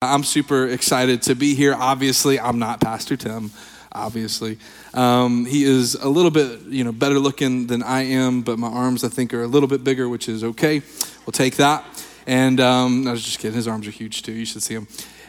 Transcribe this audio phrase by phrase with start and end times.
[0.00, 1.74] I'm super excited to be here.
[1.74, 3.50] Obviously, I'm not Pastor Tim.
[3.90, 4.56] Obviously,
[4.94, 8.68] um, he is a little bit, you know, better looking than I am, but my
[8.68, 10.82] arms I think are a little bit bigger, which is okay.
[11.26, 11.84] We'll take that.
[12.28, 13.56] And um, I was just kidding.
[13.56, 14.30] His arms are huge too.
[14.30, 14.86] You should see him.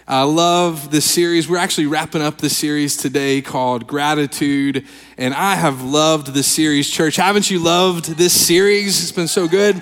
[0.08, 1.50] I love this series.
[1.50, 4.86] We're actually wrapping up this series today called Gratitude.
[5.18, 7.16] And I have loved this series, church.
[7.16, 9.02] Haven't you loved this series?
[9.02, 9.82] It's been so good.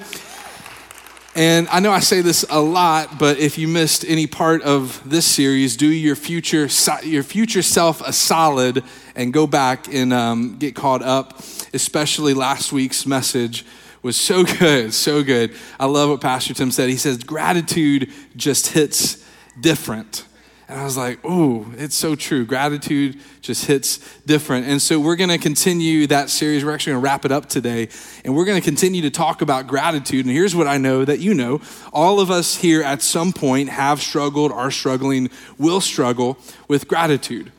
[1.37, 5.07] And I know I say this a lot, but if you missed any part of
[5.07, 6.67] this series, do your future
[7.03, 8.83] your future self a solid
[9.15, 11.37] and go back and um, get caught up.
[11.75, 13.67] Especially last week's message
[14.01, 15.53] was so good, so good.
[15.79, 16.89] I love what Pastor Tim said.
[16.89, 19.23] He says gratitude just hits
[19.61, 20.26] different.
[20.69, 22.45] And I was like, oh, it's so true.
[22.45, 24.67] Gratitude just hits different.
[24.67, 26.65] And so we're going to continue that series.
[26.65, 27.87] We're actually going to wrap it up today.
[28.25, 30.25] And we're going to continue to talk about gratitude.
[30.25, 31.61] And here's what I know that you know
[31.93, 37.53] all of us here at some point have struggled, are struggling, will struggle with gratitude.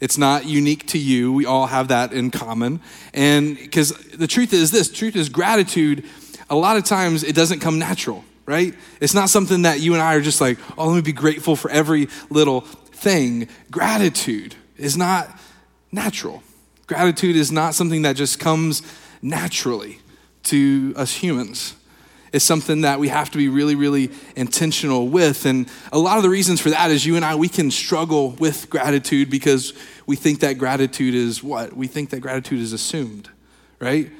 [0.00, 1.32] It's not unique to you.
[1.32, 2.80] We all have that in common.
[3.12, 6.04] And because the truth is this truth is gratitude,
[6.48, 8.74] a lot of times it doesn't come natural right?
[9.00, 11.56] It's not something that you and I are just like, oh, let me be grateful
[11.56, 13.48] for every little thing.
[13.70, 15.26] Gratitude is not
[15.90, 16.42] natural.
[16.86, 18.82] Gratitude is not something that just comes
[19.22, 20.00] naturally
[20.42, 21.74] to us humans.
[22.30, 25.46] It's something that we have to be really, really intentional with.
[25.46, 28.32] And a lot of the reasons for that is you and I, we can struggle
[28.32, 29.72] with gratitude because
[30.04, 31.74] we think that gratitude is what?
[31.74, 33.30] We think that gratitude is assumed,
[33.78, 34.10] right?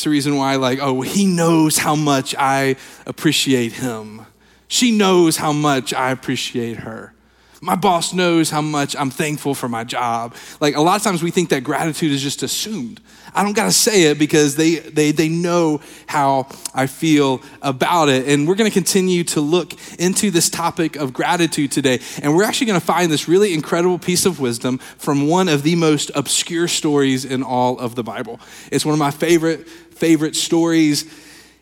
[0.00, 4.24] It's the reason why, like, oh, he knows how much I appreciate him.
[4.66, 7.12] She knows how much I appreciate her.
[7.60, 10.34] My boss knows how much I'm thankful for my job.
[10.58, 13.02] Like a lot of times we think that gratitude is just assumed.
[13.34, 18.08] I don't got to say it because they, they, they know how I feel about
[18.08, 18.26] it.
[18.26, 22.00] And we're going to continue to look into this topic of gratitude today.
[22.22, 25.62] And we're actually going to find this really incredible piece of wisdom from one of
[25.62, 28.40] the most obscure stories in all of the Bible.
[28.72, 29.68] It's one of my favorite,
[30.00, 31.04] favorite stories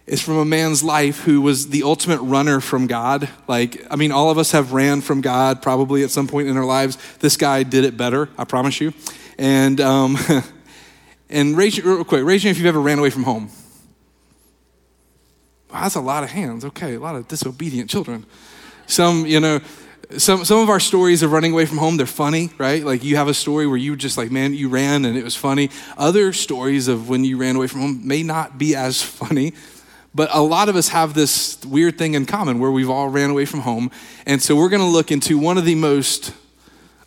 [0.06, 3.28] is from a man's life who was the ultimate runner from God.
[3.48, 6.56] Like, I mean, all of us have ran from God probably at some point in
[6.56, 6.96] our lives.
[7.18, 8.94] This guy did it better, I promise you.
[9.38, 10.16] And, um,
[11.28, 13.50] and raise real quick, raise your if you've ever ran away from home.
[15.72, 16.64] Wow, that's a lot of hands.
[16.64, 18.24] Okay, a lot of disobedient children.
[18.86, 19.60] Some, you know,
[20.16, 22.82] some, some of our stories of running away from home, they're funny, right?
[22.82, 25.36] Like you have a story where you just like, man, you ran and it was
[25.36, 25.70] funny.
[25.98, 29.52] Other stories of when you ran away from home may not be as funny.
[30.14, 33.30] But a lot of us have this weird thing in common where we've all ran
[33.30, 33.90] away from home.
[34.24, 36.32] And so we're going to look into one of the most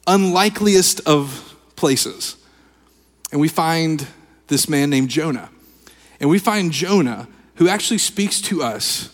[0.06, 2.38] unlikeliest of places.
[3.32, 4.08] And we find
[4.48, 5.50] this man named Jonah.
[6.20, 9.11] And we find Jonah who actually speaks to us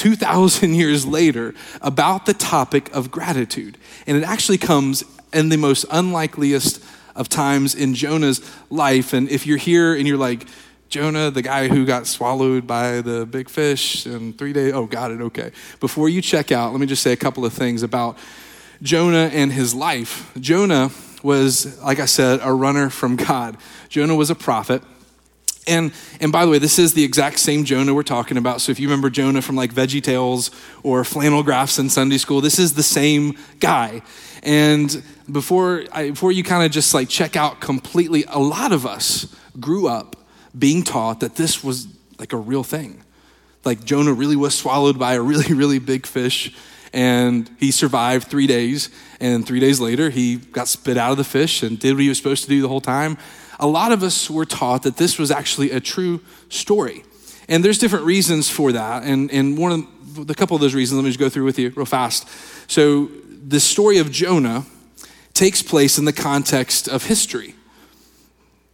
[0.00, 1.52] 2,000 years later
[1.82, 3.76] about the topic of gratitude.
[4.06, 6.82] And it actually comes in the most unlikeliest
[7.14, 8.40] of times in Jonah's
[8.70, 9.12] life.
[9.12, 10.46] And if you're here and you're like,
[10.88, 14.72] Jonah, the guy who got swallowed by the big fish in three days.
[14.72, 15.20] Oh, got it.
[15.20, 15.52] Okay.
[15.80, 18.16] Before you check out, let me just say a couple of things about
[18.80, 20.32] Jonah and his life.
[20.40, 20.90] Jonah
[21.22, 23.58] was, like I said, a runner from God.
[23.90, 24.82] Jonah was a prophet.
[25.66, 28.60] And, and by the way, this is the exact same Jonah we're talking about.
[28.60, 30.50] So if you remember Jonah from like Veggie Tales
[30.82, 34.02] or flannel graphs in Sunday school, this is the same guy.
[34.42, 38.86] And before, I, before you kind of just like check out completely, a lot of
[38.86, 40.16] us grew up
[40.58, 41.86] being taught that this was
[42.18, 43.02] like a real thing.
[43.64, 46.54] Like Jonah really was swallowed by a really, really big fish,
[46.92, 48.88] and he survived three days.
[49.20, 52.08] And three days later, he got spit out of the fish and did what he
[52.08, 53.18] was supposed to do the whole time.
[53.60, 57.04] A lot of us were taught that this was actually a true story.
[57.48, 59.04] And there's different reasons for that.
[59.04, 61.58] And, and one of the, couple of those reasons, let me just go through with
[61.58, 62.28] you real fast.
[62.68, 63.10] So,
[63.46, 64.64] the story of Jonah
[65.34, 67.54] takes place in the context of history.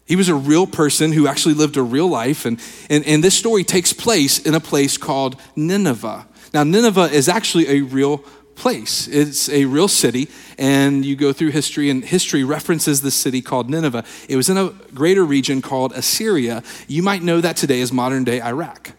[0.07, 2.45] He was a real person who actually lived a real life.
[2.45, 6.27] And, and, and this story takes place in a place called Nineveh.
[6.55, 8.19] Now, Nineveh is actually a real
[8.57, 9.07] place.
[9.07, 10.29] It's a real city,
[10.59, 14.05] and you go through history, and history references this city called Nineveh.
[14.29, 16.63] It was in a greater region called Assyria.
[16.89, 18.93] You might know that today as modern day Iraq.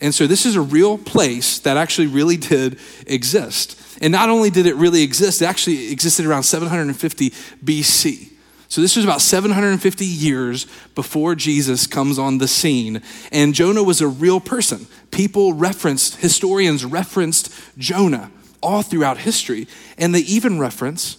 [0.00, 3.80] And so, this is a real place that actually really did exist.
[4.00, 7.30] And not only did it really exist, it actually existed around 750
[7.64, 8.28] BC.
[8.72, 13.02] So this was about 750 years before Jesus comes on the scene.
[13.30, 14.86] And Jonah was a real person.
[15.10, 18.30] People referenced, historians referenced Jonah
[18.62, 19.66] all throughout history.
[19.98, 21.18] And they even reference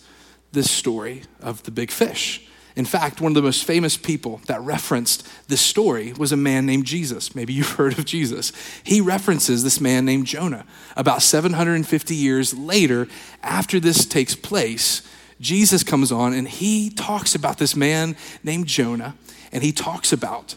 [0.52, 2.48] this story of the big fish.
[2.76, 6.66] In fact, one of the most famous people that referenced this story was a man
[6.66, 7.36] named Jesus.
[7.36, 8.52] Maybe you've heard of Jesus.
[8.84, 10.66] He references this man named Jonah.
[10.96, 13.08] About 750 years later,
[13.44, 15.08] after this takes place,
[15.40, 19.16] Jesus comes on and he talks about this man named Jonah,
[19.52, 20.56] and he talks about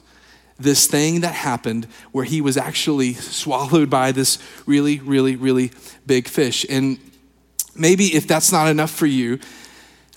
[0.59, 5.71] this thing that happened where he was actually swallowed by this really, really, really
[6.07, 6.65] big fish.
[6.71, 6.99] And
[7.75, 9.39] maybe if that's not enough for you,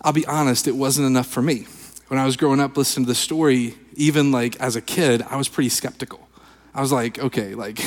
[0.02, 1.66] I'll be honest, it wasn't enough for me
[2.10, 5.38] when I was growing up listening to the story, even like as a kid, I
[5.38, 6.28] was pretty skeptical.
[6.74, 7.80] I was like, okay, like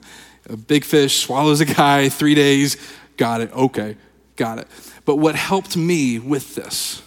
[0.50, 2.76] a big fish swallows a guy, three days,
[3.18, 3.96] got it, okay,
[4.34, 4.66] got it.
[5.04, 7.02] But what helped me with this,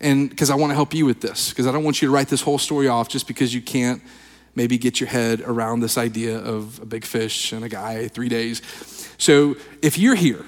[0.00, 2.14] and because I want to help you with this, because I don't want you to
[2.14, 4.02] write this whole story off just because you can't
[4.54, 8.28] maybe get your head around this idea of a big fish and a guy, three
[8.28, 8.62] days.
[9.18, 10.44] So if you're here,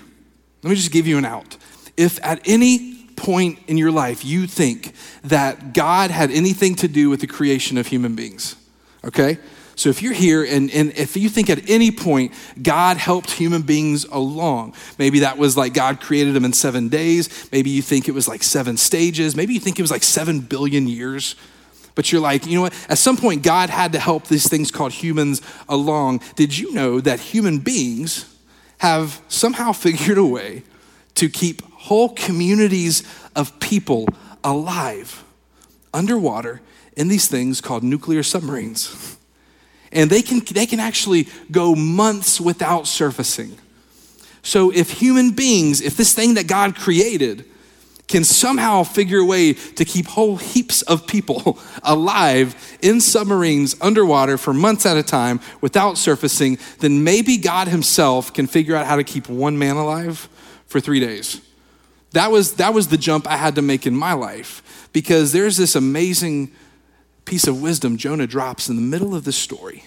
[0.63, 1.57] let me just give you an out.
[1.97, 7.11] If at any point in your life you think that God had anything to do
[7.11, 8.57] with the creation of human beings.
[9.05, 9.39] Okay?
[9.79, 13.63] So if you're here and, and if you think at any point God helped human
[13.63, 18.09] beings along, maybe that was like God created them in seven days, maybe you think
[18.09, 21.37] it was like seven stages, maybe you think it was like seven billion years.
[21.95, 22.75] But you're like, you know what?
[22.89, 26.23] At some point, God had to help these things called humans along.
[26.35, 28.37] Did you know that human beings
[28.79, 30.65] have somehow figured a way
[31.15, 33.05] to keep whole communities
[33.37, 34.09] of people
[34.43, 35.23] alive
[35.95, 36.61] underwater
[36.97, 39.17] in these things called nuclear submarines.
[39.93, 43.57] And they can, they can actually go months without surfacing.
[44.43, 47.45] So, if human beings, if this thing that God created
[48.07, 54.39] can somehow figure a way to keep whole heaps of people alive in submarines underwater
[54.39, 58.97] for months at a time without surfacing, then maybe God Himself can figure out how
[58.97, 60.29] to keep one man alive
[60.67, 61.43] for three days.
[62.13, 65.59] That was, that was the jump I had to make in my life because there's
[65.59, 66.51] this amazing
[67.29, 69.85] piece of wisdom Jonah drops in the middle of the story.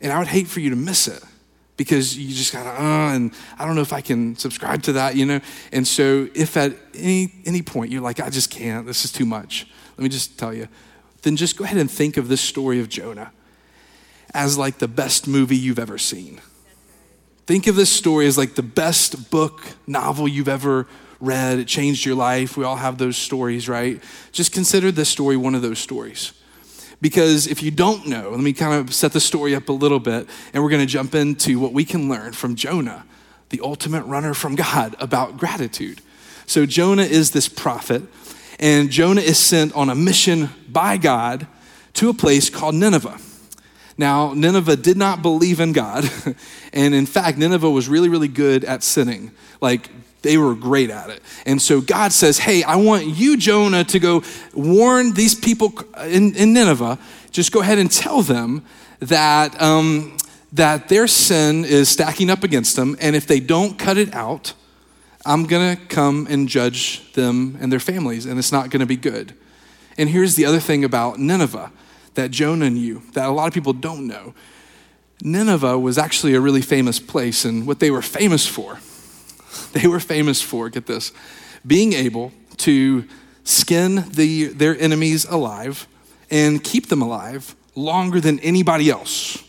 [0.00, 1.22] And I would hate for you to miss it
[1.76, 5.16] because you just gotta, uh, and I don't know if I can subscribe to that,
[5.16, 5.40] you know?
[5.72, 9.26] And so if at any, any point you're like, I just can't, this is too
[9.26, 9.66] much,
[9.96, 10.68] let me just tell you,
[11.22, 13.32] then just go ahead and think of this story of Jonah
[14.32, 16.40] as like the best movie you've ever seen.
[17.46, 20.86] Think of this story as like the best book, novel you've ever
[21.20, 22.56] read, it changed your life.
[22.56, 24.00] We all have those stories, right?
[24.30, 26.32] Just consider this story one of those stories.
[27.04, 30.00] Because if you don't know, let me kind of set the story up a little
[30.00, 33.04] bit, and we're going to jump into what we can learn from Jonah,
[33.50, 36.00] the ultimate runner from God, about gratitude.
[36.46, 38.04] So, Jonah is this prophet,
[38.58, 41.46] and Jonah is sent on a mission by God
[41.92, 43.18] to a place called Nineveh.
[43.98, 46.10] Now, Nineveh did not believe in God,
[46.72, 49.30] and in fact, Nineveh was really, really good at sinning.
[49.60, 49.90] Like,
[50.24, 51.22] they were great at it.
[51.46, 55.72] And so God says, Hey, I want you, Jonah, to go warn these people
[56.02, 56.98] in, in Nineveh.
[57.30, 58.64] Just go ahead and tell them
[59.00, 60.16] that, um,
[60.52, 62.96] that their sin is stacking up against them.
[63.00, 64.54] And if they don't cut it out,
[65.26, 68.86] I'm going to come and judge them and their families, and it's not going to
[68.86, 69.34] be good.
[69.96, 71.70] And here's the other thing about Nineveh
[72.14, 74.34] that Jonah knew that a lot of people don't know.
[75.22, 78.78] Nineveh was actually a really famous place, and what they were famous for
[79.72, 81.12] they were famous for, get this,
[81.66, 83.04] being able to
[83.44, 85.86] skin the, their enemies alive
[86.30, 89.42] and keep them alive longer than anybody else.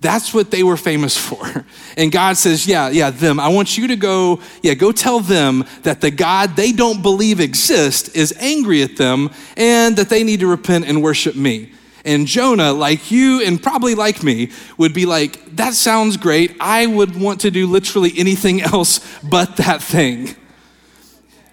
[0.00, 1.64] That's what they were famous for.
[1.94, 3.38] And God says, Yeah, yeah, them.
[3.38, 7.38] I want you to go, yeah, go tell them that the God they don't believe
[7.38, 11.70] exists is angry at them and that they need to repent and worship me.
[12.04, 16.56] And Jonah, like you and probably like me, would be like, that sounds great.
[16.60, 20.34] I would want to do literally anything else but that thing.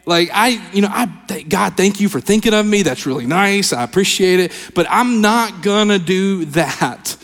[0.05, 1.05] Like, I, you know, I,
[1.47, 2.81] God, thank you for thinking of me.
[2.81, 3.73] That's really nice.
[3.73, 4.71] I appreciate it.
[4.73, 7.15] But I'm not gonna do that.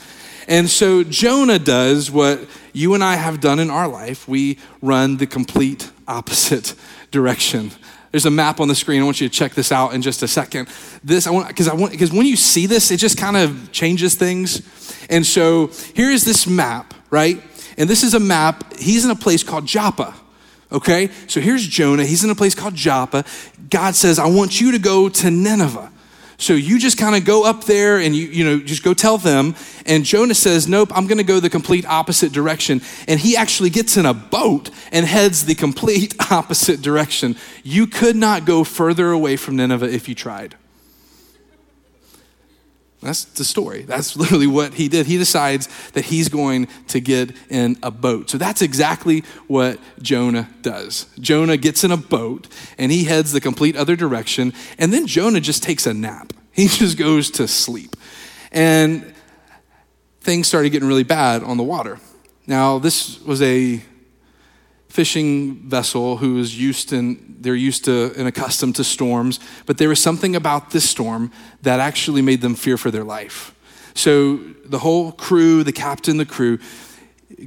[0.48, 2.42] And so Jonah does what
[2.74, 4.28] you and I have done in our life.
[4.28, 6.76] We run the complete opposite
[7.12, 7.72] direction.
[8.16, 9.02] There's a map on the screen.
[9.02, 10.70] I want you to check this out in just a second.
[11.04, 13.74] This I want because I want because when you see this, it just kind of
[13.74, 14.62] changes things.
[15.10, 17.44] And so here is this map, right?
[17.78, 18.74] And this is a map.
[18.80, 20.16] He's in a place called Joppa.
[20.72, 21.10] Okay?
[21.28, 22.06] So here's Jonah.
[22.06, 23.26] He's in a place called Joppa.
[23.70, 25.92] God says, I want you to go to Nineveh.
[26.38, 29.18] So you just kind of go up there and you, you know, just go tell
[29.18, 29.56] them.
[29.86, 32.82] And Jonah says, Nope, I'm going to go the complete opposite direction.
[33.08, 37.36] And he actually gets in a boat and heads the complete opposite direction.
[37.64, 40.56] You could not go further away from Nineveh if you tried.
[43.02, 43.84] That's the story.
[43.84, 45.06] That's literally what he did.
[45.06, 48.30] He decides that he's going to get in a boat.
[48.30, 51.08] So that's exactly what Jonah does.
[51.20, 52.48] Jonah gets in a boat
[52.78, 54.54] and he heads the complete other direction.
[54.78, 56.34] And then Jonah just takes a nap.
[56.56, 57.98] He just goes to sleep.
[58.50, 59.14] And
[60.22, 62.00] things started getting really bad on the water.
[62.48, 63.82] Now, this was a
[64.96, 69.90] fishing vessel who is used and they're used to and accustomed to storms, but there
[69.90, 71.32] was something about this storm
[71.64, 73.54] that actually made them fear for their life.
[73.94, 76.60] So the whole crew, the captain, the crew,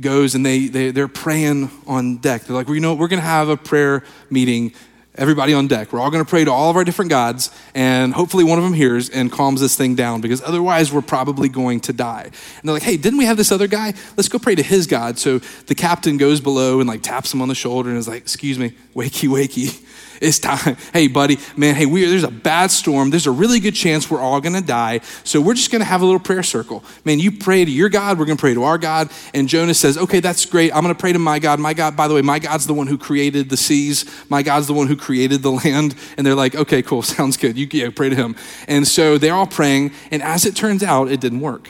[0.00, 2.42] goes and they, they they're praying on deck.
[2.42, 4.74] They're like, well, you know, we're gonna have a prayer meeting
[5.18, 5.92] everybody on deck.
[5.92, 8.64] We're all going to pray to all of our different gods, and hopefully one of
[8.64, 12.24] them hears and calms this thing down because otherwise we're probably going to die.
[12.24, 13.94] And they're like, hey, didn't we have this other guy?
[14.16, 15.18] Let's go pray to his God.
[15.18, 18.22] So the captain goes below and like taps him on the shoulder and is like,
[18.22, 19.84] excuse me, wakey, wakey.
[20.20, 20.76] It's time.
[20.92, 23.10] Hey, buddy, man, hey, we, there's a bad storm.
[23.10, 25.00] There's a really good chance we're all going to die.
[25.22, 26.82] So we're just going to have a little prayer circle.
[27.04, 28.18] Man, you pray to your God.
[28.18, 29.10] We're going to pray to our God.
[29.34, 30.74] And Jonah says, okay, that's great.
[30.74, 31.60] I'm going to pray to my God.
[31.60, 34.04] My God, by the way, my God's the one who created the seas.
[34.28, 35.94] My God's the one who created the land.
[36.16, 37.02] And they're like, okay, cool.
[37.18, 37.56] Sounds good.
[37.56, 38.34] You yeah, pray to him.
[38.66, 39.92] And so they're all praying.
[40.10, 41.68] And as it turns out, it didn't work.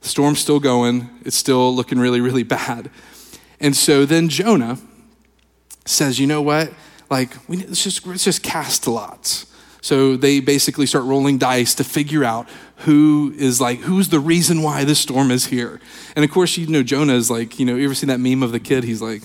[0.00, 1.08] The storm's still going.
[1.24, 2.90] It's still looking really, really bad.
[3.60, 4.78] And so then Jonah
[5.84, 6.72] says, you know what?
[7.10, 9.46] Like, we, let's, just, let's just cast lots.
[9.80, 12.48] So they basically start rolling dice to figure out
[12.78, 15.80] who is like, who's the reason why this storm is here.
[16.16, 18.42] And of course, you know, Jonah is like, you know, you ever seen that meme
[18.42, 18.84] of the kid?
[18.84, 19.22] He's like,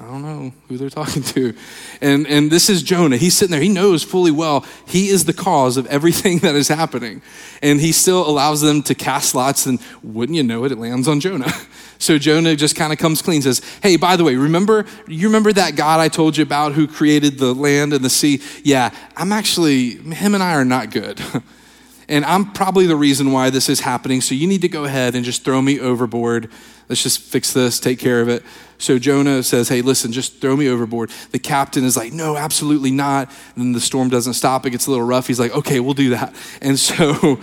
[0.00, 1.54] I don't know who they're talking to.
[2.00, 3.16] And, and this is Jonah.
[3.16, 3.60] He's sitting there.
[3.60, 7.20] He knows fully well he is the cause of everything that is happening.
[7.62, 11.08] And he still allows them to cast lots, and wouldn't you know it, it lands
[11.08, 11.52] on Jonah.
[12.00, 15.52] So Jonah just kind of comes clean, says, Hey, by the way, remember, you remember
[15.52, 18.40] that God I told you about who created the land and the sea?
[18.62, 21.20] Yeah, I'm actually, him and I are not good.
[22.08, 24.20] and I'm probably the reason why this is happening.
[24.20, 26.52] So you need to go ahead and just throw me overboard.
[26.88, 28.44] Let's just fix this, take care of it.
[28.78, 31.10] So Jonah says, Hey, listen, just throw me overboard.
[31.32, 33.28] The captain is like, No, absolutely not.
[33.54, 34.64] And then the storm doesn't stop.
[34.64, 35.26] It gets a little rough.
[35.26, 36.34] He's like, Okay, we'll do that.
[36.60, 37.40] And so.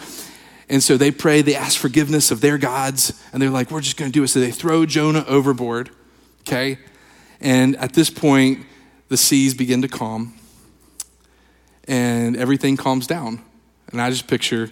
[0.67, 3.97] And so they pray, they ask forgiveness of their gods, and they're like, We're just
[3.97, 4.29] going to do it.
[4.29, 5.91] So they throw Jonah overboard,
[6.41, 6.79] okay?
[7.39, 8.65] And at this point,
[9.07, 10.33] the seas begin to calm,
[11.87, 13.43] and everything calms down.
[13.91, 14.71] And I just picture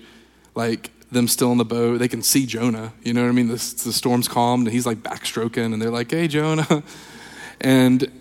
[0.55, 1.99] like them still in the boat.
[1.99, 2.93] They can see Jonah.
[3.03, 3.47] You know what I mean?
[3.47, 6.83] The, the storm's calmed, and he's like backstroking, and they're like, hey, Jonah.
[7.61, 8.11] And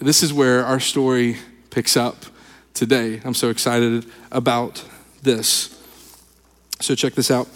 [0.00, 1.36] this is where our story
[1.68, 2.24] picks up
[2.72, 3.20] today.
[3.22, 4.82] I'm so excited about
[5.20, 5.78] this.
[6.80, 7.48] So check this out.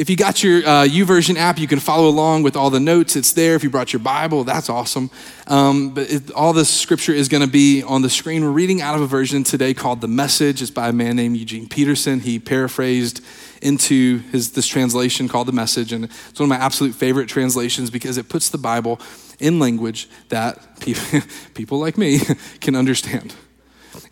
[0.00, 3.16] If you got your uh, YouVersion app, you can follow along with all the notes.
[3.16, 3.54] It's there.
[3.54, 5.10] If you brought your Bible, that's awesome.
[5.46, 8.42] Um, but it, all this scripture is going to be on the screen.
[8.42, 10.62] We're reading out of a version today called The Message.
[10.62, 12.20] It's by a man named Eugene Peterson.
[12.20, 13.22] He paraphrased
[13.60, 15.92] into his, this translation called The Message.
[15.92, 18.98] And it's one of my absolute favorite translations because it puts the Bible
[19.38, 21.20] in language that people,
[21.54, 22.20] people like me
[22.62, 23.34] can understand.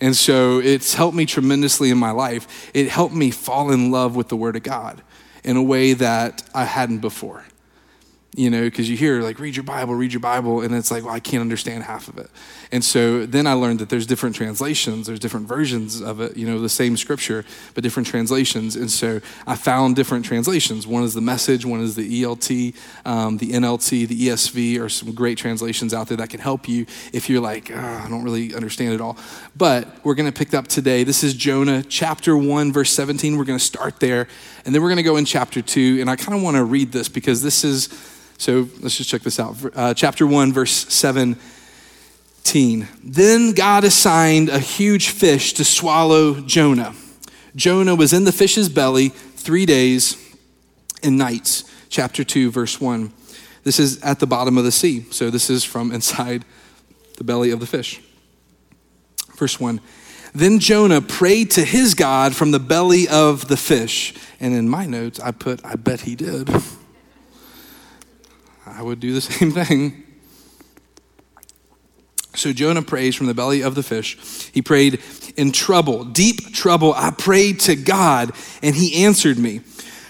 [0.02, 2.70] And so it's helped me tremendously in my life.
[2.74, 5.02] It helped me fall in love with the Word of God
[5.48, 7.42] in a way that I hadn't before.
[8.36, 11.02] You know, because you hear like, read your Bible, read your Bible, and it's like,
[11.02, 12.30] well, I can't understand half of it.
[12.70, 16.46] And so then I learned that there's different translations, there's different versions of it, you
[16.46, 18.76] know, the same scripture, but different translations.
[18.76, 20.86] And so I found different translations.
[20.86, 25.12] One is the message, one is the ELT, um, the NLT, the ESV are some
[25.12, 28.54] great translations out there that can help you if you're like, oh, I don't really
[28.54, 29.16] understand it all.
[29.56, 31.02] But we're going to pick up today.
[31.02, 33.38] This is Jonah chapter 1, verse 17.
[33.38, 34.28] We're going to start there,
[34.66, 35.98] and then we're going to go in chapter 2.
[36.00, 37.88] And I kind of want to read this because this is,
[38.38, 39.56] so let's just check this out.
[39.76, 41.36] Uh, chapter 1, verse 7
[42.52, 46.94] then God assigned a huge fish to swallow Jonah.
[47.54, 50.16] Jonah was in the fish's belly three days
[51.02, 51.64] and nights.
[51.90, 53.12] Chapter 2, verse 1.
[53.64, 55.04] This is at the bottom of the sea.
[55.10, 56.44] So this is from inside
[57.16, 58.00] the belly of the fish.
[59.36, 59.80] Verse 1.
[60.34, 64.14] Then Jonah prayed to his God from the belly of the fish.
[64.40, 66.48] And in my notes, I put, I bet he did.
[68.76, 70.04] I would do the same thing.
[72.34, 74.50] So Jonah prays from the belly of the fish.
[74.52, 75.02] He prayed
[75.36, 76.94] in trouble, deep trouble.
[76.94, 78.32] I prayed to God,
[78.62, 79.60] and he answered me.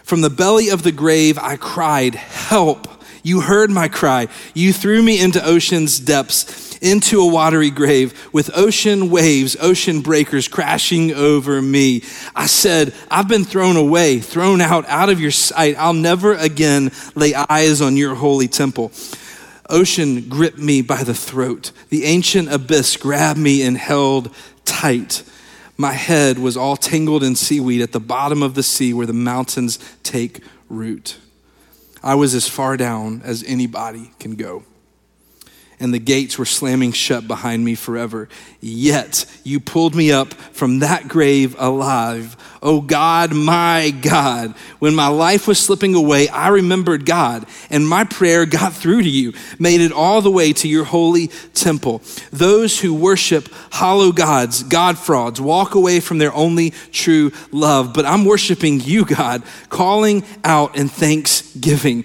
[0.03, 2.87] From the belly of the grave, I cried, Help!
[3.23, 4.29] You heard my cry.
[4.55, 10.49] You threw me into ocean's depths, into a watery grave, with ocean waves, ocean breakers
[10.49, 12.03] crashing over me.
[12.35, 15.77] I said, I've been thrown away, thrown out, out of your sight.
[15.79, 18.93] I'll never again lay eyes on your holy temple.
[19.69, 21.73] Ocean gripped me by the throat.
[21.91, 25.23] The ancient abyss grabbed me and held tight.
[25.77, 29.13] My head was all tangled in seaweed at the bottom of the sea where the
[29.13, 31.19] mountains take root.
[32.03, 34.65] I was as far down as anybody can go
[35.81, 38.29] and the gates were slamming shut behind me forever.
[38.61, 42.37] Yet you pulled me up from that grave alive.
[42.61, 44.55] Oh God, my God.
[44.81, 49.09] When my life was slipping away, I remembered God, and my prayer got through to
[49.09, 52.03] you, made it all the way to your holy temple.
[52.33, 57.95] Those who worship hollow gods, God frauds, walk away from their only true love.
[57.95, 62.05] But I'm worshiping you, God, calling out in thanksgiving.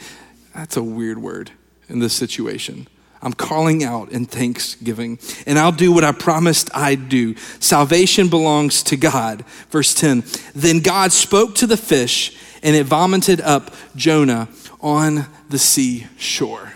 [0.54, 1.52] That's a weird word
[1.90, 2.88] in this situation.
[3.24, 7.36] I'm calling out in thanksgiving, and I'll do what I promised I'd do.
[7.60, 9.46] Salvation belongs to God.
[9.70, 14.50] Verse 10 Then God spoke to the fish, and it vomited up Jonah
[14.82, 16.74] on the sea shore.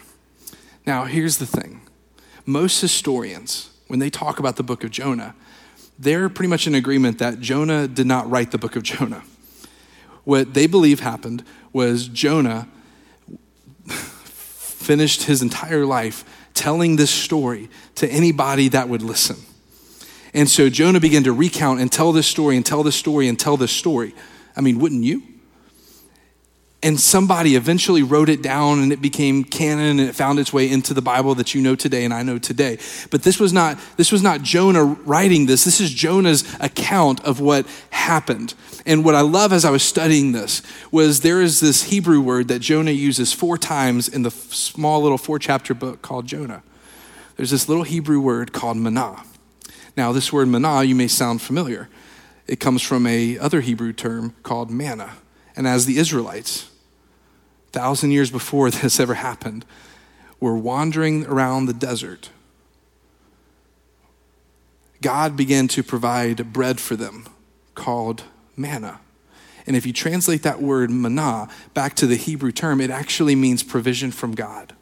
[0.86, 1.82] Now, here's the thing
[2.46, 5.36] most historians, when they talk about the book of Jonah,
[6.00, 9.24] they're pretty much in agreement that Jonah did not write the book of Jonah.
[10.24, 12.70] What they believe happened was Jonah
[13.86, 16.24] finished his entire life
[16.58, 19.38] telling this story to anybody that would listen.
[20.34, 23.40] And so Jonah began to recount and tell this story and tell this story and
[23.40, 24.14] tell this story.
[24.56, 25.24] I mean, wouldn't you?
[26.84, 30.70] And somebody eventually wrote it down and it became canon and it found its way
[30.70, 32.78] into the Bible that you know today and I know today.
[33.10, 35.64] But this was not this was not Jonah writing this.
[35.64, 37.66] This is Jonah's account of what
[38.08, 38.54] happened.
[38.86, 40.62] And what I love as I was studying this
[40.92, 45.18] was there is this Hebrew word that Jonah uses four times in the small little
[45.18, 46.64] four chapter book called Jonah.
[47.36, 49.24] There's this little Hebrew word called manah.
[49.98, 51.90] Now, this word manah, you may sound familiar.
[52.48, 55.18] It comes from a other Hebrew term called manna.
[55.56, 56.70] And as the Israelites,
[57.74, 59.66] thousand years before this ever happened,
[60.40, 62.30] were wandering around the desert,
[65.02, 67.26] God began to provide bread for them
[67.78, 68.24] called
[68.58, 69.00] manna.
[69.66, 73.64] And if you translate that word manna back to the Hebrew term, it actually means
[73.64, 74.74] provision from God.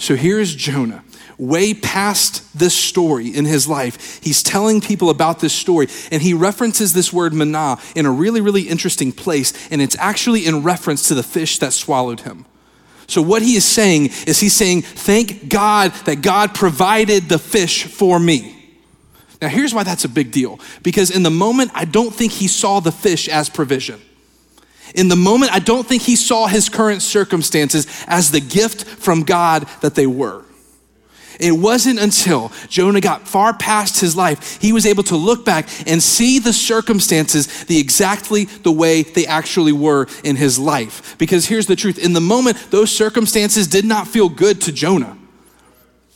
[0.00, 1.02] So here's Jonah,
[1.38, 4.20] way past this story in his life.
[4.22, 8.40] He's telling people about this story, and he references this word manna in a really,
[8.40, 12.46] really interesting place, and it's actually in reference to the fish that swallowed him.
[13.08, 17.84] So, what he is saying is, he's saying, Thank God that God provided the fish
[17.84, 18.57] for me.
[19.40, 20.58] Now, here's why that's a big deal.
[20.82, 24.00] Because in the moment, I don't think he saw the fish as provision.
[24.94, 29.22] In the moment, I don't think he saw his current circumstances as the gift from
[29.22, 30.44] God that they were.
[31.38, 35.68] It wasn't until Jonah got far past his life, he was able to look back
[35.86, 41.16] and see the circumstances the exactly the way they actually were in his life.
[41.16, 45.16] Because here's the truth in the moment, those circumstances did not feel good to Jonah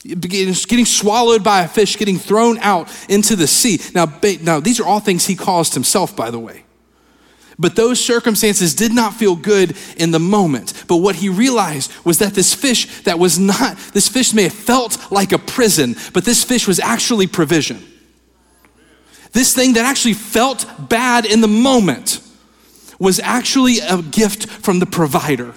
[0.04, 3.80] getting swallowed by a fish, getting thrown out into the sea.
[3.94, 4.06] Now,
[4.42, 6.64] now, these are all things he caused himself, by the way.
[7.58, 10.84] But those circumstances did not feel good in the moment.
[10.88, 14.52] But what he realized was that this fish that was not, this fish may have
[14.52, 17.84] felt like a prison, but this fish was actually provision.
[19.32, 22.20] This thing that actually felt bad in the moment
[22.98, 25.54] was actually a gift from the provider.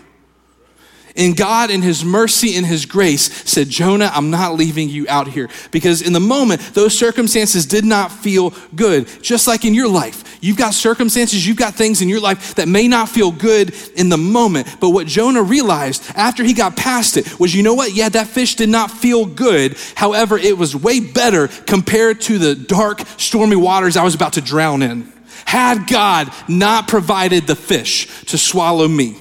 [1.18, 5.28] And God, in His mercy and His grace, said, Jonah, I'm not leaving you out
[5.28, 5.50] here.
[5.72, 9.08] Because in the moment, those circumstances did not feel good.
[9.22, 12.68] Just like in your life, you've got circumstances, you've got things in your life that
[12.68, 14.68] may not feel good in the moment.
[14.82, 17.94] But what Jonah realized after he got past it was, you know what?
[17.94, 19.78] Yeah, that fish did not feel good.
[19.96, 24.42] However, it was way better compared to the dark, stormy waters I was about to
[24.42, 25.12] drown in.
[25.46, 29.16] Had God not provided the fish to swallow me,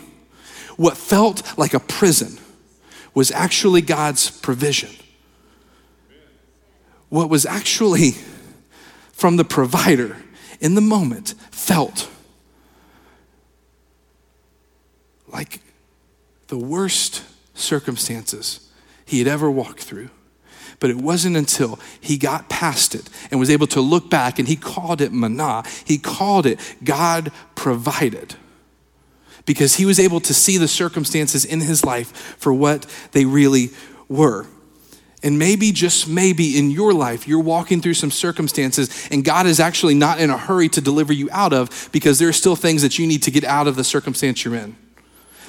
[0.76, 2.38] what felt like a prison
[3.14, 4.90] was actually God's provision.
[7.08, 8.12] What was actually
[9.12, 10.16] from the provider
[10.60, 12.08] in the moment felt
[15.28, 15.60] like
[16.48, 17.22] the worst
[17.54, 18.68] circumstances
[19.04, 20.10] he had ever walked through.
[20.80, 24.48] But it wasn't until he got past it and was able to look back and
[24.48, 28.34] he called it manna, he called it God provided
[29.46, 33.70] because he was able to see the circumstances in his life for what they really
[34.08, 34.46] were.
[35.22, 39.58] And maybe, just maybe in your life, you're walking through some circumstances and God is
[39.58, 42.82] actually not in a hurry to deliver you out of because there are still things
[42.82, 44.76] that you need to get out of the circumstance you're in.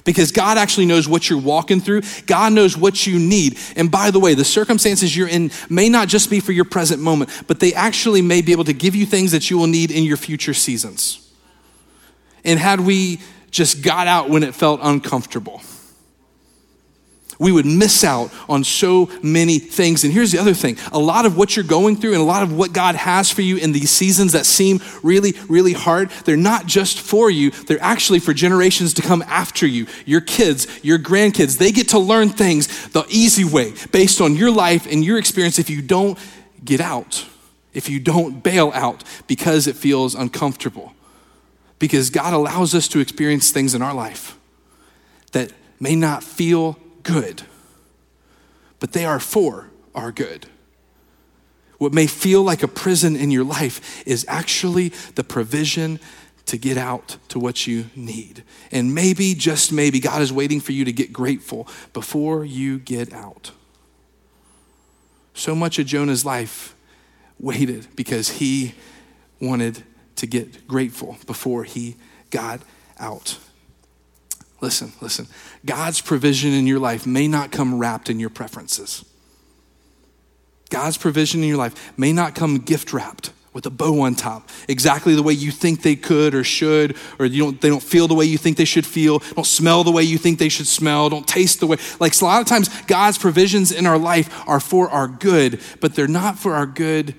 [0.06, 2.04] Because God actually knows what you're walking through.
[2.26, 3.58] God knows what you need.
[3.76, 7.02] And by the way, the circumstances you're in may not just be for your present
[7.02, 9.92] moment, but they actually may be able to give you things that you will need
[9.92, 11.28] in your future seasons.
[12.46, 13.20] And had we
[13.56, 15.62] just got out when it felt uncomfortable.
[17.38, 20.06] we would miss out on so many things.
[20.06, 22.44] And here's the other thing a lot of what you're going through and a lot
[22.44, 26.38] of what God has for you in these seasons that seem really, really hard, they're
[26.38, 29.88] not just for you, they're actually for generations to come after you.
[30.06, 34.52] Your kids, your grandkids, they get to learn things the easy way based on your
[34.52, 36.18] life and your experience if you don't
[36.64, 37.26] get out,
[37.74, 40.95] if you don't bail out because it feels uncomfortable.
[41.80, 44.38] Because God allows us to experience things in our life
[45.34, 47.44] that may not feel good,
[48.80, 50.48] but they are for our good.
[51.78, 56.00] What may feel like a prison in your life is actually the provision
[56.46, 58.44] to get out to what you need.
[58.72, 63.12] And maybe, just maybe, God is waiting for you to get grateful before you get
[63.14, 63.52] out.
[65.34, 66.76] So much of Jonah's life
[67.40, 68.76] waited because he
[69.42, 69.84] wanted
[70.16, 71.96] to get grateful before he
[72.30, 72.62] got
[73.00, 73.38] out.
[74.62, 75.28] Listen, listen.
[75.66, 79.04] God's provision in your life may not come wrapped in your preferences.
[80.70, 84.50] God's provision in your life may not come gift wrapped with a bow on top,
[84.68, 88.06] exactly the way you think they could or should, or you don't, they don't feel
[88.06, 90.68] the way you think they should feel, don't smell the way you think they should
[90.68, 91.78] smell, don't taste the way.
[91.98, 95.96] Like a lot of times, God's provisions in our life are for our good, but
[95.96, 97.16] they're not for our good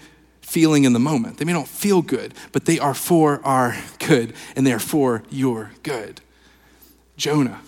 [0.46, 1.38] feeling in the moment.
[1.38, 5.24] They may not feel good, but they are for our good, and they are for
[5.28, 6.20] your good.
[7.16, 7.61] Jonah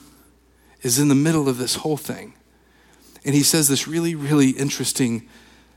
[0.82, 2.34] is in the middle of this whole thing.
[3.24, 5.28] And he says this really, really interesting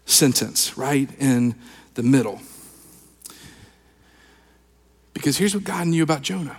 [0.06, 1.56] sentence right in
[1.96, 2.40] the middle.
[5.16, 6.58] Because here's what God knew about Jonah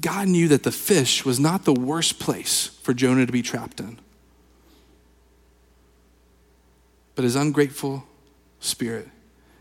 [0.00, 3.78] God knew that the fish was not the worst place for Jonah to be trapped
[3.78, 4.00] in,
[7.14, 8.04] but his ungrateful
[8.58, 9.08] spirit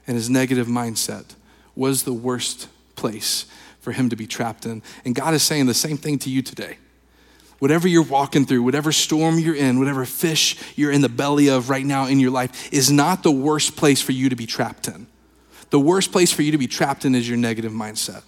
[0.08, 1.36] and his negative mindset
[1.76, 3.46] was the worst place
[3.80, 4.82] for him to be trapped in.
[5.06, 6.78] And God is saying the same thing to you today.
[7.60, 11.70] Whatever you're walking through, whatever storm you're in, whatever fish you're in the belly of
[11.70, 14.88] right now in your life is not the worst place for you to be trapped
[14.88, 15.08] in.
[15.70, 18.24] The worst place for you to be trapped in is your negative mindset.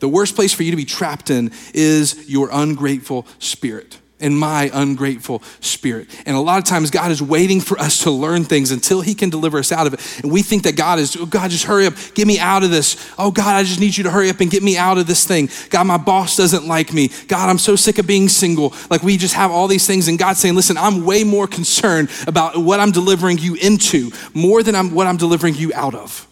[0.00, 4.70] The worst place for you to be trapped in is your ungrateful spirit in my
[4.72, 6.08] ungrateful spirit.
[6.24, 9.14] And a lot of times, God is waiting for us to learn things until He
[9.14, 10.20] can deliver us out of it.
[10.22, 12.70] And we think that God is, oh, God, just hurry up, get me out of
[12.70, 12.96] this.
[13.18, 15.26] Oh, God, I just need you to hurry up and get me out of this
[15.26, 15.50] thing.
[15.68, 17.10] God, my boss doesn't like me.
[17.28, 18.72] God, I'm so sick of being single.
[18.88, 22.10] Like we just have all these things, and God's saying, listen, I'm way more concerned
[22.26, 26.26] about what I'm delivering you into more than I'm, what I'm delivering you out of.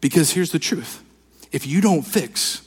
[0.00, 1.02] Because here's the truth
[1.52, 2.66] if you don't fix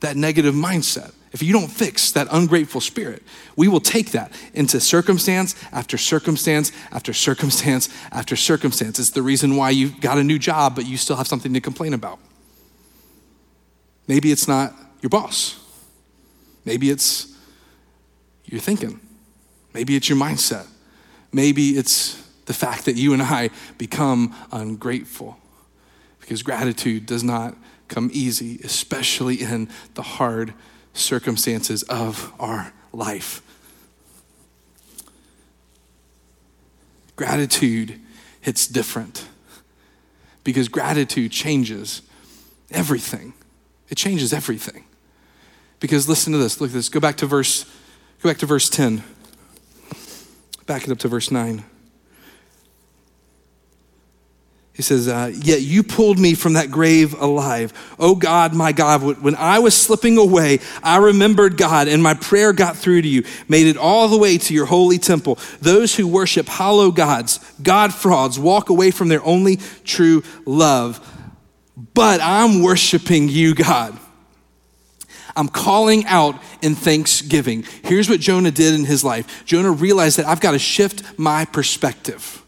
[0.00, 3.20] that negative mindset, if you don't fix that ungrateful spirit,
[3.56, 9.00] we will take that into circumstance after circumstance after circumstance after circumstance.
[9.00, 11.60] It's the reason why you got a new job, but you still have something to
[11.60, 12.20] complain about.
[14.06, 15.60] Maybe it's not your boss.
[16.64, 17.36] Maybe it's
[18.44, 19.00] your thinking.
[19.72, 20.68] Maybe it's your mindset.
[21.32, 25.36] Maybe it's the fact that you and I become ungrateful
[26.20, 27.56] because gratitude does not
[27.88, 30.54] come easy, especially in the hard
[30.94, 33.42] circumstances of our life.
[37.16, 38.00] Gratitude
[38.40, 39.28] hits different
[40.42, 42.02] because gratitude changes
[42.70, 43.34] everything.
[43.88, 44.84] It changes everything.
[45.80, 46.88] Because listen to this, look at this.
[46.88, 47.64] Go back to verse
[48.22, 49.02] go back to verse 10.
[50.66, 51.62] Back it up to verse 9.
[54.74, 57.72] He says, uh, Yet you pulled me from that grave alive.
[57.98, 62.52] Oh God, my God, when I was slipping away, I remembered God, and my prayer
[62.52, 65.38] got through to you, made it all the way to your holy temple.
[65.60, 71.00] Those who worship hollow gods, God frauds, walk away from their only true love.
[71.76, 73.96] But I'm worshiping you, God.
[75.36, 77.64] I'm calling out in thanksgiving.
[77.82, 81.44] Here's what Jonah did in his life Jonah realized that I've got to shift my
[81.44, 82.43] perspective.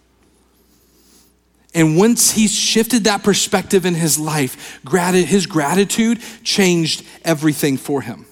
[1.77, 8.25] And once he shifted that perspective in his life, his gratitude changed everything for him.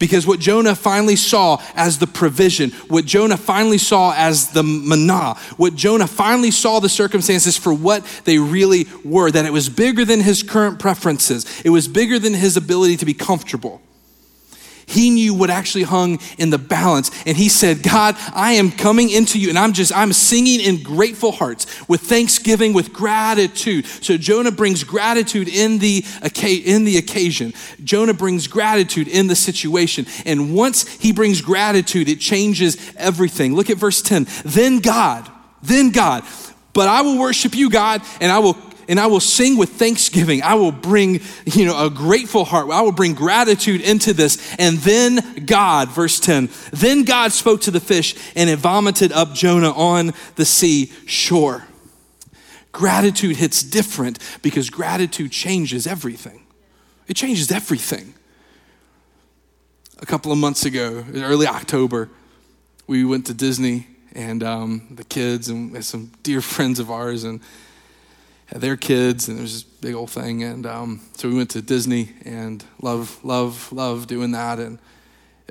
[0.00, 5.34] Because what Jonah finally saw as the provision, what Jonah finally saw as the manna,
[5.58, 10.04] what Jonah finally saw the circumstances for what they really were, that it was bigger
[10.04, 13.80] than his current preferences, it was bigger than his ability to be comfortable.
[14.88, 17.10] He knew what actually hung in the balance.
[17.26, 20.82] And he said, God, I am coming into you and I'm just, I'm singing in
[20.82, 23.84] grateful hearts with thanksgiving, with gratitude.
[23.86, 26.04] So Jonah brings gratitude in the,
[26.64, 27.52] in the occasion.
[27.84, 30.06] Jonah brings gratitude in the situation.
[30.24, 33.54] And once he brings gratitude, it changes everything.
[33.54, 34.26] Look at verse 10.
[34.44, 35.30] Then God,
[35.62, 36.24] then God,
[36.72, 38.56] but I will worship you, God, and I will
[38.88, 40.42] and I will sing with thanksgiving.
[40.42, 42.70] I will bring, you know, a grateful heart.
[42.70, 44.56] I will bring gratitude into this.
[44.58, 49.34] And then God, verse 10, then God spoke to the fish and it vomited up
[49.34, 51.66] Jonah on the sea shore.
[52.72, 56.46] Gratitude hits different because gratitude changes everything.
[57.06, 58.14] It changes everything.
[60.00, 62.08] A couple of months ago, early October,
[62.86, 67.40] we went to Disney and um, the kids and some dear friends of ours and
[68.50, 70.42] their kids, and it was this big old thing.
[70.42, 74.58] And um, so we went to Disney and love, love, love doing that.
[74.58, 74.78] And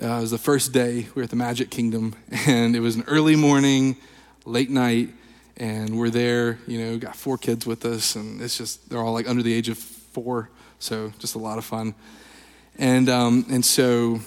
[0.02, 2.16] uh, it was the first day we were at the Magic Kingdom,
[2.48, 3.98] and it was an early morning,
[4.46, 5.10] late night,
[5.58, 6.60] and we're there.
[6.68, 9.54] You know, got four kids with us, and it's just they're all like under the
[9.54, 11.96] age of four, so just a lot of fun.
[12.78, 14.20] And um, and so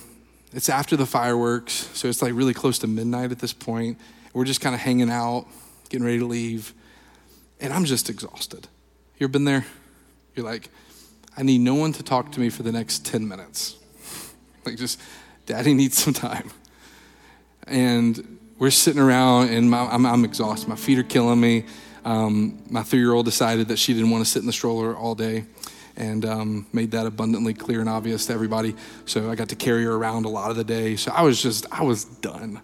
[0.53, 3.99] it's after the fireworks, so it's like really close to midnight at this point
[4.33, 5.47] we're just kind of hanging out,
[5.89, 6.73] getting ready to leave.
[7.61, 8.69] And I'm just exhausted.
[9.19, 9.67] You ever been there?
[10.35, 10.71] You're like,
[11.37, 13.77] I need no one to talk to me for the next 10 minutes.
[14.65, 15.01] like, just,
[15.47, 16.51] daddy needs some time.
[17.67, 20.69] And we're sitting around, and my, I'm, I'm, exhausted.
[20.69, 21.65] My feet are killing me.
[22.05, 24.97] Um, my three year old decided that she didn't want to sit in the stroller
[24.97, 25.45] all day
[25.97, 28.75] and um, made that abundantly clear and obvious to everybody.
[29.05, 30.97] So I got to carry her around a lot of the day.
[30.97, 32.63] So I was just, I was done.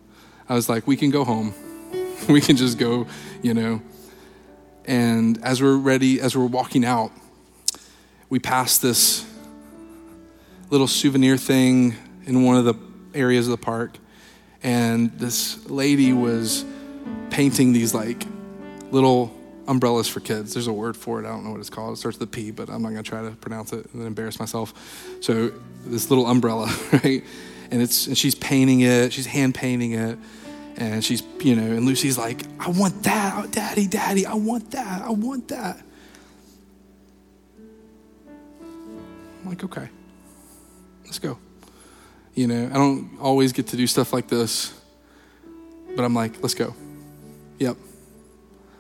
[0.49, 1.53] I was like, we can go home.
[2.29, 3.07] we can just go,
[3.43, 3.83] you know.
[4.87, 7.13] And as we're ready, as we're walking out,
[8.29, 9.27] we passed this
[10.71, 11.95] little souvenir thing
[12.25, 12.75] in one of the
[13.15, 13.99] areas of the park.
[14.63, 16.65] And this lady was
[17.31, 18.25] painting these like
[18.91, 19.35] little
[19.69, 20.55] umbrellas for kids.
[20.55, 21.27] There's a word for it.
[21.27, 21.95] I don't know what it's called.
[21.95, 24.03] It starts with a P, but I'm not going to try to pronounce it and
[24.07, 24.73] embarrass myself.
[25.21, 25.53] So
[25.85, 27.25] this little umbrella, right?
[27.71, 29.13] and it's and she's painting it.
[29.13, 30.19] She's hand painting it,
[30.77, 31.77] and she's you know.
[31.77, 35.83] And Lucy's like, "I want that, Daddy, Daddy, I want that, I want that."
[39.47, 39.89] I'm like, okay,
[41.05, 41.39] let's go.
[42.35, 44.75] You know, I don't always get to do stuff like this,
[45.95, 46.75] but I'm like, let's go.
[47.61, 47.77] Yep.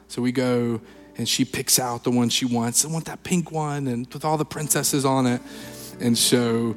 [0.08, 0.80] So we go,
[1.16, 2.84] and she picks out the one she wants.
[2.84, 5.40] I want that pink one, and with all the princesses on it.
[6.00, 6.76] And so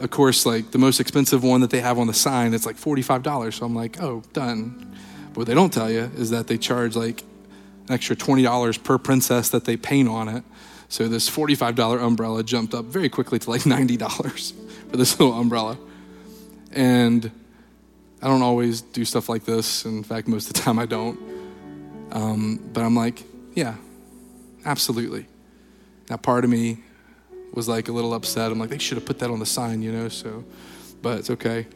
[0.00, 2.76] of course, like the most expensive one that they have on the sign, it's like
[2.76, 3.54] $45.
[3.54, 4.94] So I'm like, oh, done.
[5.28, 7.22] But what they don't tell you is that they charge like
[7.88, 10.44] an extra $20 per princess that they paint on it.
[10.88, 14.52] So this $45 umbrella jumped up very quickly to like $90
[14.90, 15.78] for this little umbrella.
[16.72, 17.30] And
[18.22, 19.84] I don't always do stuff like this.
[19.84, 21.18] In fact, most of the time I don't.
[22.12, 23.76] Um, but I'm like, yeah,
[24.64, 25.26] absolutely.
[26.08, 26.78] Now, part of me
[27.52, 28.52] was like a little upset.
[28.52, 30.08] I'm like, they should have put that on the sign, you know.
[30.08, 30.44] So,
[31.02, 31.66] but it's okay.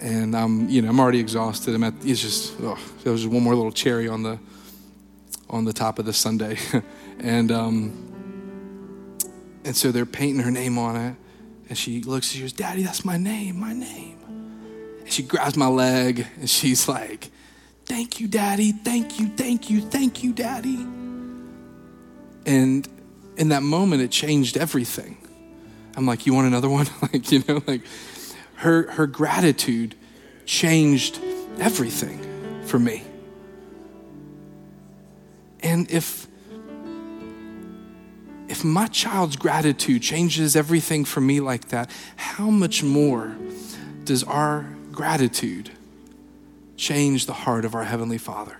[0.00, 1.74] And I'm, you know, I'm already exhausted.
[1.74, 1.94] I'm at.
[2.02, 4.38] It's just, oh, there was just one more little cherry on the,
[5.48, 6.58] on the top of the sundae,
[7.20, 8.04] and um,
[9.64, 11.16] and so they're painting her name on it,
[11.68, 12.28] and she looks.
[12.28, 14.18] She goes, "Daddy, that's my name, my name."
[15.00, 17.30] And she grabs my leg, and she's like,
[17.86, 18.72] "Thank you, Daddy.
[18.72, 20.86] Thank you, thank you, thank you, Daddy."
[22.46, 22.88] And
[23.36, 25.16] in that moment, it changed everything.
[25.96, 26.86] I'm like, you want another one?
[27.02, 27.82] like, you know, like
[28.56, 29.94] her, her gratitude
[30.46, 31.20] changed
[31.58, 33.02] everything for me.
[35.60, 36.26] And if,
[38.48, 43.34] if my child's gratitude changes everything for me like that, how much more
[44.04, 45.70] does our gratitude
[46.76, 48.56] change the heart of our Heavenly Father?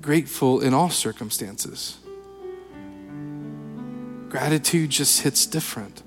[0.00, 1.98] Grateful in all circumstances.
[4.28, 6.02] Gratitude just hits different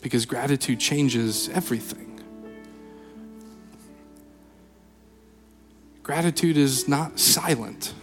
[0.00, 2.20] because gratitude changes everything.
[6.02, 7.94] Gratitude is not silent.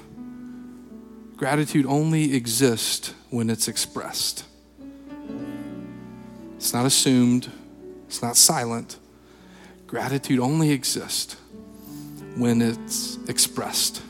[1.36, 4.46] Gratitude only exists when it's expressed.
[6.56, 7.52] It's not assumed,
[8.08, 8.98] it's not silent.
[9.88, 11.36] Gratitude only exists
[12.36, 14.02] when it's expressed.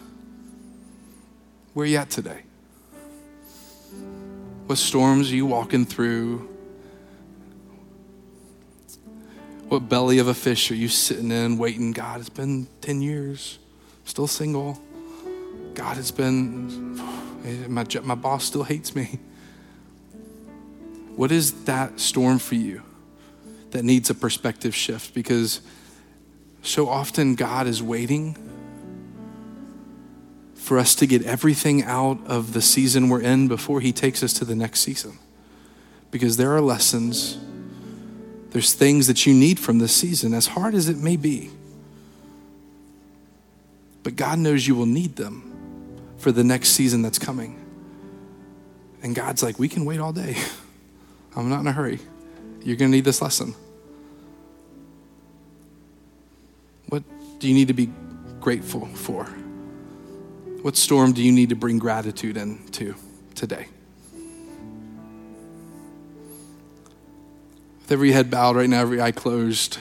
[1.73, 2.41] Where you at today?
[4.65, 6.49] What storms are you walking through?
[9.67, 11.91] What belly of a fish are you sitting in waiting?
[11.91, 13.59] God, it's been 10 years,
[14.03, 14.81] still single.
[15.75, 16.95] God, it's been,
[17.67, 19.19] my, my boss still hates me.
[21.15, 22.81] What is that storm for you
[23.71, 25.13] that needs a perspective shift?
[25.13, 25.61] Because
[26.63, 28.48] so often God is waiting
[30.69, 34.33] for us to get everything out of the season we're in before He takes us
[34.33, 35.17] to the next season.
[36.11, 37.39] Because there are lessons,
[38.51, 41.49] there's things that you need from this season, as hard as it may be.
[44.03, 45.41] but God knows you will need them
[46.19, 47.59] for the next season that's coming.
[49.01, 50.37] And God's like, we can wait all day.
[51.35, 51.97] I'm not in a hurry.
[52.63, 53.55] You're going to need this lesson.
[56.89, 57.01] What
[57.39, 57.89] do you need to be
[58.39, 59.27] grateful for?
[60.61, 62.95] What storm do you need to bring gratitude into
[63.33, 63.67] today?
[67.81, 69.77] With every head bowed right now, every eye closed,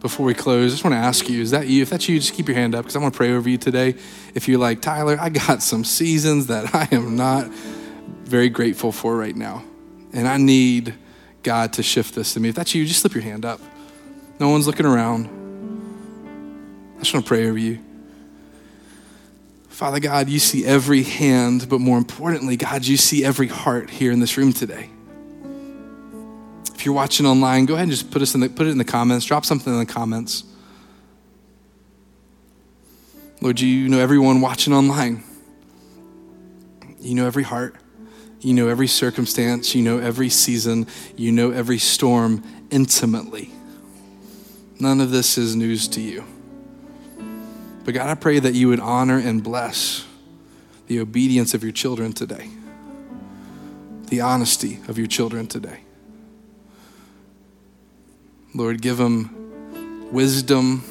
[0.00, 1.82] before we close, I just want to ask you is that you?
[1.82, 3.56] If that's you, just keep your hand up because I want to pray over you
[3.56, 3.94] today.
[4.34, 7.48] If you're like, Tyler, I got some seasons that I am not
[8.24, 9.62] very grateful for right now,
[10.12, 10.94] and I need
[11.44, 12.48] God to shift this to me.
[12.48, 13.60] If that's you, just slip your hand up.
[14.40, 15.26] No one's looking around.
[16.96, 17.85] I just want to pray over you.
[19.76, 24.10] Father God, you see every hand, but more importantly, God, you see every heart here
[24.10, 24.88] in this room today.
[26.74, 28.78] If you're watching online, go ahead and just put us in the, put it in
[28.78, 29.26] the comments.
[29.26, 30.44] Drop something in the comments.
[33.42, 35.22] Lord, you know everyone watching online.
[36.98, 37.76] You know every heart.
[38.40, 39.74] You know every circumstance.
[39.74, 40.86] You know every season.
[41.16, 43.50] You know every storm intimately.
[44.80, 46.24] None of this is news to you.
[47.86, 50.04] But God, I pray that you would honor and bless
[50.88, 52.50] the obedience of your children today,
[54.08, 55.82] the honesty of your children today.
[58.52, 60.82] Lord, give them wisdom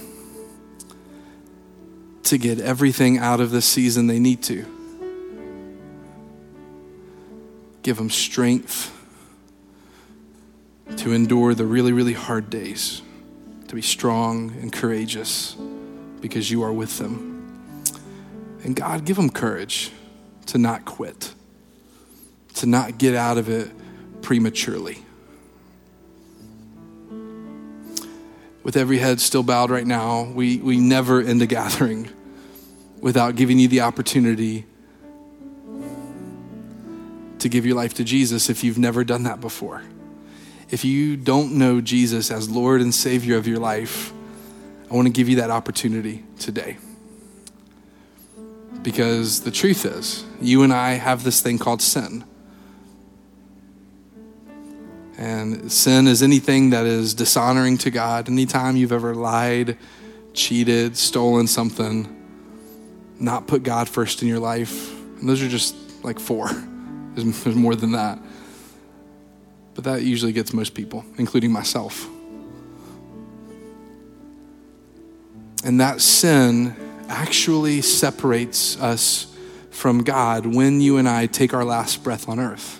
[2.23, 4.65] to get everything out of this season they need to.
[7.84, 8.93] Give them strength
[10.95, 13.01] to endure the really, really hard days,
[13.67, 15.58] to be strong and courageous
[16.21, 17.34] because you are with them.
[18.63, 19.91] And God, give them courage
[20.47, 21.34] to not quit,
[22.56, 23.69] to not get out of it
[24.21, 24.99] prematurely.
[28.63, 32.10] With every head still bowed right now, we, we never end a gathering
[32.99, 34.65] without giving you the opportunity
[37.38, 39.84] to give your life to Jesus if you've never done that before.
[40.71, 44.12] If you don't know Jesus as Lord and Savior of your life,
[44.89, 46.78] I want to give you that opportunity today.
[48.82, 52.24] Because the truth is, you and I have this thing called sin.
[55.17, 58.30] And sin is anything that is dishonoring to God.
[58.30, 59.78] Anytime you've ever lied,
[60.34, 62.12] cheated, stolen something,
[63.19, 64.91] not put God first in your life.
[65.19, 66.50] And those are just like four.
[67.15, 68.19] There's, more than that.
[69.74, 72.08] But that usually gets most people, including myself.
[75.65, 76.75] And that sin
[77.10, 79.36] actually separates us
[79.71, 82.80] from God when you and I take our last breath on earth.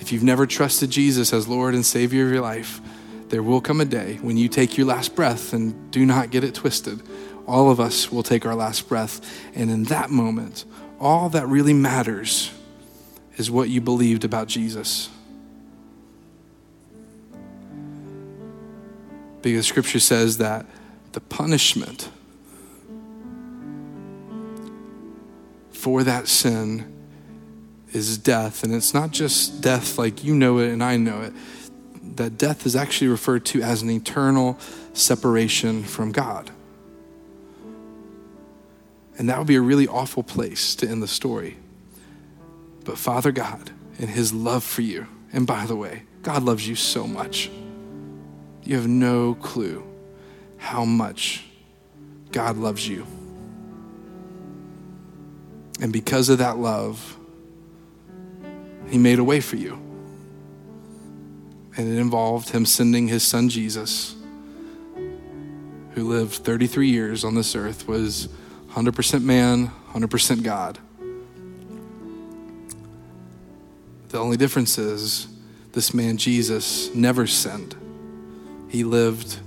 [0.00, 2.80] If you've never trusted Jesus as Lord and Savior of your life,
[3.28, 6.44] there will come a day when you take your last breath, and do not get
[6.44, 7.00] it twisted.
[7.46, 9.20] All of us will take our last breath.
[9.54, 10.64] And in that moment,
[11.00, 12.52] all that really matters
[13.36, 15.10] is what you believed about Jesus.
[19.46, 20.66] Because scripture says that
[21.12, 22.10] the punishment
[25.70, 26.92] for that sin
[27.92, 28.64] is death.
[28.64, 31.32] And it's not just death like you know it and I know it.
[32.16, 34.58] That death is actually referred to as an eternal
[34.94, 36.50] separation from God.
[39.16, 41.56] And that would be a really awful place to end the story.
[42.84, 46.74] But Father God, in His love for you, and by the way, God loves you
[46.74, 47.48] so much.
[48.66, 49.86] You have no clue
[50.56, 51.44] how much
[52.32, 53.06] God loves you.
[55.80, 57.16] And because of that love,
[58.88, 59.74] he made a way for you.
[61.76, 64.16] And it involved him sending his son Jesus,
[65.92, 68.28] who lived 33 years on this earth, was
[68.70, 70.78] 100% man, 100% God.
[74.08, 75.28] The only difference is
[75.70, 77.76] this man, Jesus, never sinned.
[78.76, 79.38] He lived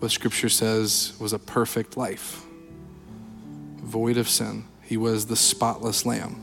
[0.00, 2.44] what scripture says was a perfect life,
[3.78, 4.66] void of sin.
[4.82, 6.36] He was the spotless lamb.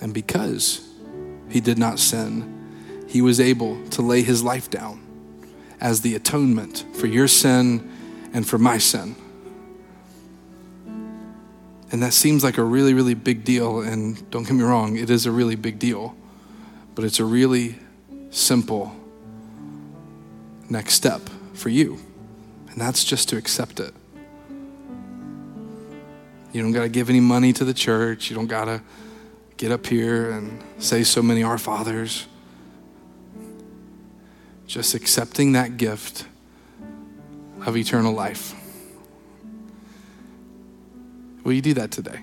[0.00, 0.84] And because
[1.48, 5.00] he did not sin, he was able to lay his life down
[5.80, 7.88] as the atonement for your sin
[8.32, 9.14] and for my sin.
[11.92, 13.78] And that seems like a really, really big deal.
[13.78, 16.16] And don't get me wrong, it is a really big deal.
[16.96, 17.76] But it's a really
[18.30, 18.92] simple
[20.68, 21.20] next step
[21.54, 21.98] for you.
[22.70, 23.94] And that's just to accept it.
[26.52, 28.30] You don't got to give any money to the church.
[28.30, 28.82] You don't got to
[29.56, 32.26] get up here and say so many Our Fathers.
[34.66, 36.26] Just accepting that gift
[37.66, 38.54] of eternal life.
[41.44, 42.20] will you do that today?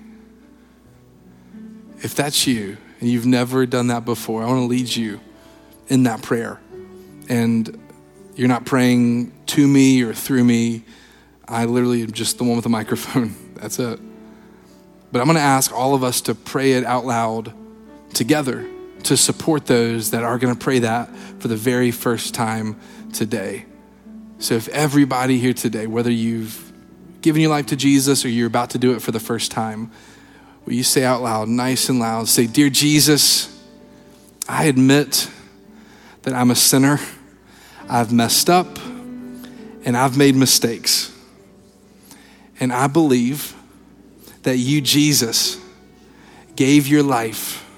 [2.02, 5.20] If that's you and you've never done that before, I want to lead you
[5.88, 6.60] in that prayer.
[7.28, 7.78] And
[8.36, 10.84] you're not praying to me or through me.
[11.46, 13.34] I literally am just the one with the microphone.
[13.54, 14.00] That's it.
[15.12, 17.52] But I'm going to ask all of us to pray it out loud
[18.12, 18.68] together
[19.04, 22.76] to support those that are going to pray that for the very first time
[23.12, 23.66] today.
[24.38, 26.72] So, if everybody here today, whether you've
[27.20, 29.90] given your life to Jesus or you're about to do it for the first time,
[30.64, 33.50] will you say out loud, nice and loud, say, Dear Jesus,
[34.48, 35.30] I admit
[36.22, 36.98] that I'm a sinner,
[37.88, 38.78] I've messed up,
[39.84, 41.12] and I've made mistakes.
[42.58, 43.54] And I believe
[44.42, 45.60] that you, Jesus,
[46.56, 47.68] gave your life,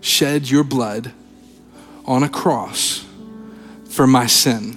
[0.00, 1.12] shed your blood
[2.04, 3.04] on a cross
[3.88, 4.76] for my sin.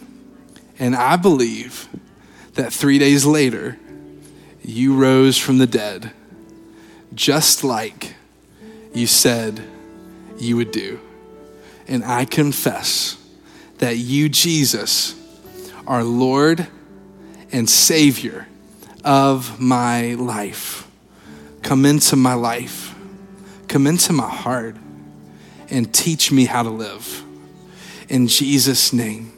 [0.80, 1.88] And I believe
[2.54, 3.78] that three days later,
[4.64, 6.12] you rose from the dead,
[7.14, 8.16] just like
[8.94, 9.62] you said
[10.40, 11.00] you would do.
[11.88, 13.18] And I confess
[13.84, 15.14] that you, Jesus,
[15.86, 16.66] are Lord
[17.52, 18.48] and Savior
[19.04, 20.90] of my life.
[21.64, 22.96] Come into my life,
[23.68, 24.78] come into my heart,
[25.70, 27.26] and teach me how to live.
[28.08, 29.34] In Jesus' name.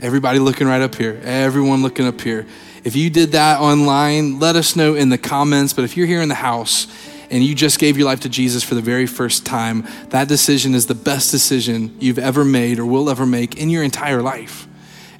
[0.00, 2.48] Everybody looking right up here, everyone looking up here.
[2.82, 5.72] If you did that online, let us know in the comments.
[5.72, 6.88] But if you're here in the house
[7.30, 10.74] and you just gave your life to Jesus for the very first time, that decision
[10.74, 14.66] is the best decision you've ever made or will ever make in your entire life.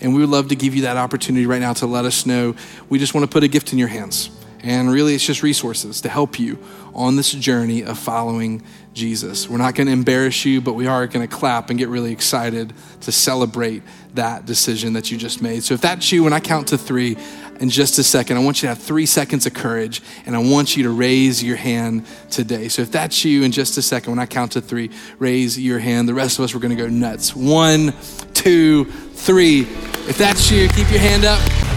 [0.01, 2.57] And we would love to give you that opportunity right now to let us know.
[2.89, 4.31] We just want to put a gift in your hands.
[4.63, 6.59] And really, it's just resources to help you
[6.95, 9.49] on this journey of following Jesus.
[9.49, 12.13] We're not going to embarrass you, but we are going to clap and get really
[12.13, 13.83] excited to celebrate
[14.15, 15.65] that decision that you just made.
[15.65, 17.17] So if that's you, when I count to three,
[17.61, 20.39] in just a second, I want you to have three seconds of courage and I
[20.39, 22.69] want you to raise your hand today.
[22.69, 25.79] So if that's you, in just a second, when I count to three, raise your
[25.79, 26.09] hand.
[26.09, 27.37] The rest of us, we're going to go nuts.
[27.37, 27.95] One,
[28.33, 29.61] two, three.
[29.61, 31.70] If that's you, keep your hand up.